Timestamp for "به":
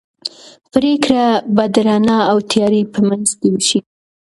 1.55-1.63